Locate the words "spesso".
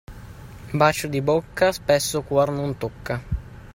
1.71-2.23